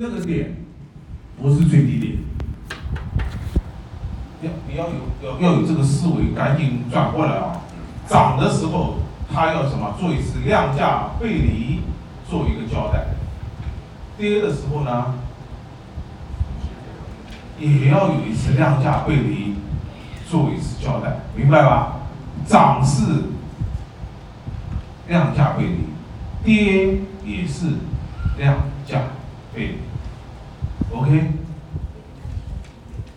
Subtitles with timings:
[0.00, 0.54] 那个点
[1.42, 2.18] 不是最低点。
[4.40, 7.62] 要你要有要要有这个思维，赶紧转过来啊！
[8.06, 8.98] 涨的时候，
[9.34, 9.96] 它要什么？
[9.98, 11.80] 做一次量价背离，
[12.30, 13.06] 做一个交代。
[14.16, 15.14] 跌的时候呢，
[17.58, 19.56] 也要有一次量价背离，
[20.30, 22.02] 做一次交代，明白吧？
[22.46, 23.02] 涨是
[25.08, 25.78] 量价背离，
[26.44, 27.66] 跌也是
[28.38, 29.02] 量价。
[30.92, 31.32] OK，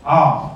[0.04, 0.48] 啊。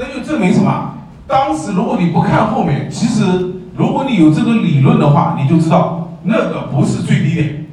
[0.00, 0.94] 那就证明什么？
[1.26, 7.66] 当时如果你不看后面，其实如果你有这个理论的话，你就知道那个不是最低点，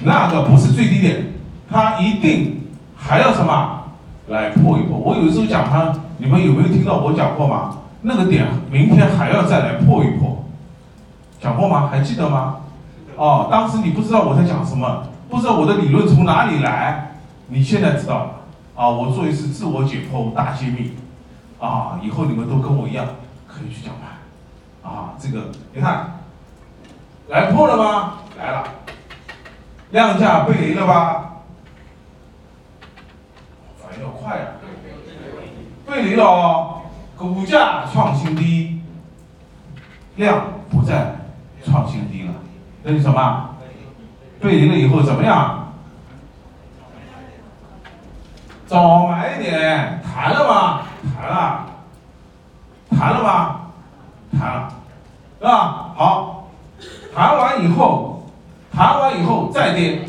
[0.00, 1.32] 那个不是最低点，
[1.70, 2.60] 它一定
[2.96, 3.84] 还要什么
[4.28, 4.98] 来破一破。
[4.98, 7.78] 我有时候讲它，你们有没有听到我讲过吗？
[8.02, 10.44] 那个点明天还要再来破一破，
[11.40, 11.88] 讲过吗？
[11.90, 12.56] 还记得吗？
[13.16, 17.16] 哦，当时你不知道我在讲什么，不知道我的理论从哪里来，
[17.48, 18.30] 你现在知道了。
[18.76, 20.92] 啊，我做一次自我解剖大揭秘，
[21.58, 23.04] 啊，以后你们都跟我一样，
[23.48, 26.20] 可以去讲盘，啊，这个你看，
[27.26, 28.18] 来破了吗？
[28.38, 28.64] 来了，
[29.90, 31.32] 量价背离了吧？
[33.82, 34.46] 反应要快啊！
[35.84, 36.82] 背离了哦，
[37.16, 38.82] 股价创新低，
[40.14, 41.16] 量不再
[41.64, 42.34] 创新低了，
[42.84, 43.50] 那你什么？
[44.44, 45.72] 背离了以后怎么样？
[48.66, 50.82] 早买点，谈了吗？
[51.16, 51.66] 谈了，
[52.90, 53.60] 谈了吗？
[54.38, 54.68] 谈了，
[55.38, 55.94] 是吧？
[55.96, 56.50] 好，
[57.14, 58.26] 谈完以后，
[58.70, 60.00] 谈完以后再跌，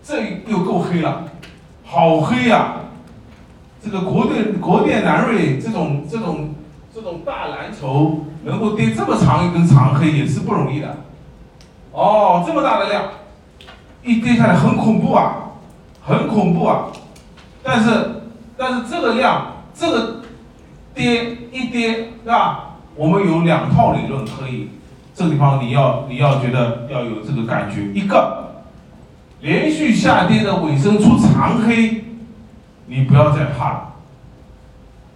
[0.00, 1.24] 这又够黑了，
[1.84, 2.74] 好黑呀！
[3.82, 6.54] 这个国电国电南瑞这种这种
[6.94, 10.96] 这种大蓝筹能够跌这么长一根长黑也是不容易的。
[11.90, 13.04] 哦，这么大的量，
[14.06, 15.50] 一跌下来很恐怖啊，
[16.00, 16.86] 很恐怖啊！
[17.62, 18.22] 但是，
[18.56, 20.22] 但是这个量，这个
[20.94, 22.76] 跌一跌，是吧？
[22.94, 24.68] 我们有两套理论可以，
[25.12, 27.92] 这个地方你要你要觉得要有这个感觉。
[27.92, 28.52] 一个，
[29.40, 32.04] 连续下跌的尾声出长黑，
[32.86, 33.82] 你不要再怕了。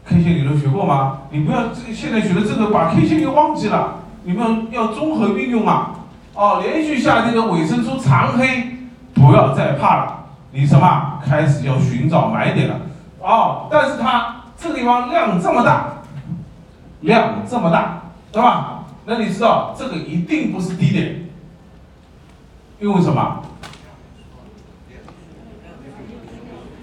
[0.04, 1.20] K 线理论学过吗？
[1.30, 5.94] 你不要这现在学的这个把 K 线给忘记了，你们要综合运用啊。
[6.34, 8.78] 哦，连续下跌的尾声出长黑，
[9.20, 10.24] 不要再怕了。
[10.50, 12.76] 你什么开始要寻找买点了？
[13.20, 15.88] 哦，但是它这个地方量这么大，
[17.00, 18.00] 量这么大，
[18.32, 18.84] 对吧？
[19.04, 21.26] 那你知道这个一定不是低点，
[22.80, 23.42] 因为什么？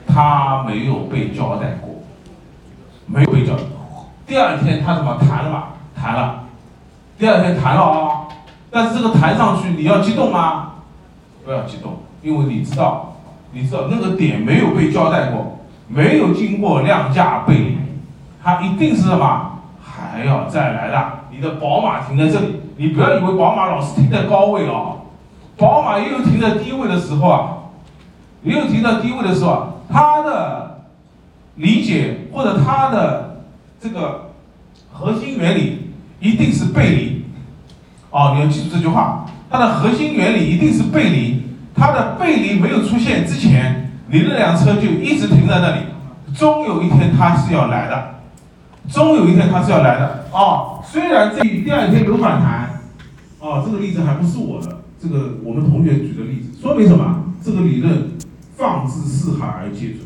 [0.07, 2.03] 他没有被交代过，
[3.05, 3.63] 没有被交代。
[4.25, 5.63] 第二天他怎么弹了嘛？
[5.95, 6.43] 弹了，
[7.17, 8.27] 第二天弹了啊！
[8.71, 10.71] 但是这个弹上去你要激动吗？
[11.47, 13.13] 不要激动，因为你知道。
[13.53, 17.77] 你知道那个点没有被交代过，没有经过量价背离，
[18.43, 21.11] 它一定是什么还要再来的。
[21.31, 25.03] 你的宝马停在这里，你不要以为宝马老是停在高位哦，
[25.55, 27.57] 宝马也有停在低位的时候啊，
[28.43, 30.81] 也有停在低位的时候，它的
[31.55, 33.43] 理解或者它的
[33.79, 34.31] 这个
[34.91, 37.25] 核心原理一定是背离，
[38.11, 41.36] 哦，你要记住这句话，它的核心原理一定是背离。
[41.77, 45.81] 它的背离没有出现之前，你那辆车就一直停在那里，
[46.35, 48.15] 终有一天它是要来的，
[48.89, 50.83] 终有一天它是要来的哦。
[50.83, 52.81] 虽然这第二天有反弹，
[53.39, 57.23] 哦，这个例子还不是我的，这个我们同学举的例子，说明什么？
[57.43, 58.09] 这个理论
[58.55, 59.99] 放之四海而皆准，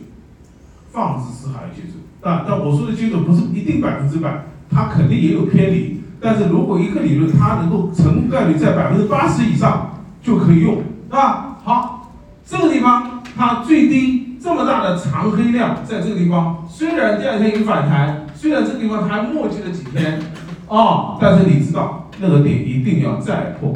[0.91, 1.93] 放之四海而皆准。
[2.21, 6.01] 但但我说的精准不是一定百分之百，它肯定也有偏离。
[6.19, 11.50] 但是如果一个理论它能够成功概率在百分之八十以上，就可以用，是吧？
[11.63, 12.11] 好，
[12.43, 20.19] 这个地方它最低这么大的长黑量，在这个地方，虽然第二天有反弹，虽然这个地方它磨叽了几天，
[20.67, 23.71] 啊，但是你知道那个点一定要再破，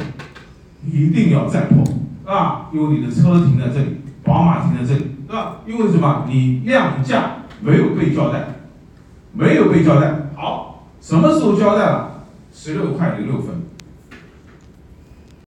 [0.84, 1.84] 一定要再破，
[2.24, 5.58] 啊，因为你的车停在这里，宝马停在这里，是吧？
[5.64, 6.24] 因为什么？
[6.26, 8.48] 你量价没有被交代，
[9.32, 10.12] 没有被交代。
[10.34, 12.24] 好，什么时候交代了？
[12.52, 13.62] 十六块零六分。